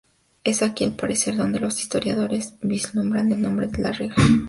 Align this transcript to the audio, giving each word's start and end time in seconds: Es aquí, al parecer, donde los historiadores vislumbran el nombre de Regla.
Es 0.43 0.63
aquí, 0.63 0.83
al 0.83 0.93
parecer, 0.95 1.35
donde 1.37 1.59
los 1.59 1.79
historiadores 1.79 2.55
vislumbran 2.63 3.31
el 3.33 3.39
nombre 3.39 3.67
de 3.67 3.91
Regla. 3.93 4.15